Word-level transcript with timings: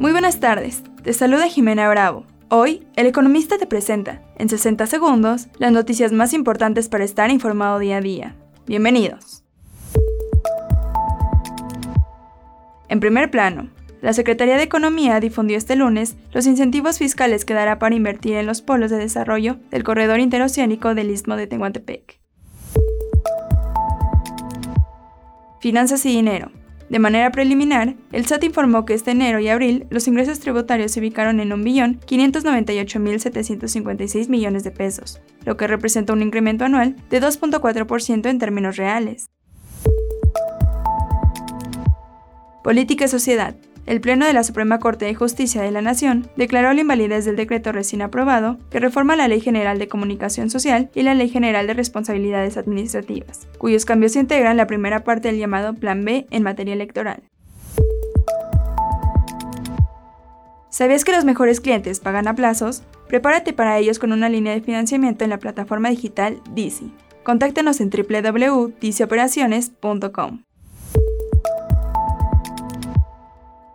Muy 0.00 0.12
buenas 0.12 0.40
tardes, 0.40 0.82
te 1.02 1.12
saluda 1.12 1.46
Jimena 1.46 1.86
Bravo. 1.90 2.24
Hoy, 2.48 2.86
El 2.96 3.04
Economista 3.04 3.58
te 3.58 3.66
presenta, 3.66 4.22
en 4.38 4.48
60 4.48 4.86
segundos, 4.86 5.48
las 5.58 5.72
noticias 5.72 6.10
más 6.10 6.32
importantes 6.32 6.88
para 6.88 7.04
estar 7.04 7.30
informado 7.30 7.78
día 7.78 7.98
a 7.98 8.00
día. 8.00 8.34
Bienvenidos. 8.66 9.44
En 12.88 12.98
primer 12.98 13.30
plano, 13.30 13.68
la 14.00 14.14
Secretaría 14.14 14.56
de 14.56 14.62
Economía 14.62 15.20
difundió 15.20 15.58
este 15.58 15.76
lunes 15.76 16.16
los 16.32 16.46
incentivos 16.46 16.96
fiscales 16.96 17.44
que 17.44 17.52
dará 17.52 17.78
para 17.78 17.94
invertir 17.94 18.36
en 18.36 18.46
los 18.46 18.62
polos 18.62 18.90
de 18.90 18.96
desarrollo 18.96 19.58
del 19.70 19.84
corredor 19.84 20.18
interoceánico 20.18 20.94
del 20.94 21.10
Istmo 21.10 21.36
de 21.36 21.46
Tehuantepec. 21.46 22.18
Finanzas 25.60 26.06
y 26.06 26.08
dinero. 26.08 26.50
De 26.90 26.98
manera 26.98 27.30
preliminar, 27.30 27.94
el 28.10 28.26
SAT 28.26 28.44
informó 28.44 28.84
que 28.84 28.92
este 28.94 29.12
enero 29.12 29.38
y 29.38 29.48
abril 29.48 29.86
los 29.90 30.08
ingresos 30.08 30.40
tributarios 30.40 30.90
se 30.90 30.98
ubicaron 30.98 31.38
en 31.38 31.50
1.598.756 31.50 34.28
millones 34.28 34.64
de 34.64 34.72
pesos, 34.72 35.20
lo 35.44 35.56
que 35.56 35.68
representa 35.68 36.12
un 36.12 36.22
incremento 36.22 36.64
anual 36.64 36.96
de 37.08 37.22
2.4% 37.22 38.28
en 38.28 38.40
términos 38.40 38.76
reales. 38.76 39.29
Política 42.62 43.06
y 43.06 43.08
Sociedad. 43.08 43.54
El 43.86 44.02
Pleno 44.02 44.26
de 44.26 44.34
la 44.34 44.44
Suprema 44.44 44.78
Corte 44.78 45.06
de 45.06 45.14
Justicia 45.14 45.62
de 45.62 45.70
la 45.70 45.80
Nación 45.80 46.28
declaró 46.36 46.70
la 46.72 46.82
invalidez 46.82 47.24
del 47.24 47.36
decreto 47.36 47.72
recién 47.72 48.02
aprobado 48.02 48.58
que 48.70 48.78
reforma 48.78 49.16
la 49.16 49.28
Ley 49.28 49.40
General 49.40 49.78
de 49.78 49.88
Comunicación 49.88 50.50
Social 50.50 50.90
y 50.94 51.00
la 51.02 51.14
Ley 51.14 51.30
General 51.30 51.66
de 51.66 51.72
Responsabilidades 51.74 52.58
Administrativas, 52.58 53.48
cuyos 53.58 53.86
cambios 53.86 54.16
integran 54.16 54.58
la 54.58 54.66
primera 54.66 55.04
parte 55.04 55.28
del 55.28 55.38
llamado 55.38 55.74
Plan 55.74 56.04
B 56.04 56.26
en 56.30 56.42
materia 56.42 56.74
electoral. 56.74 57.22
¿Sabías 60.68 61.04
que 61.04 61.12
los 61.12 61.24
mejores 61.24 61.60
clientes 61.60 62.00
pagan 62.00 62.26
a 62.28 62.34
plazos? 62.34 62.82
Prepárate 63.08 63.52
para 63.52 63.76
ellos 63.78 63.98
con 63.98 64.12
una 64.12 64.28
línea 64.28 64.52
de 64.52 64.60
financiamiento 64.60 65.24
en 65.24 65.30
la 65.30 65.38
plataforma 65.38 65.88
digital 65.88 66.40
Disi. 66.54 66.92
Contáctanos 67.24 67.80
en 67.80 67.90
www.dicioperaciones.com. 67.90 70.42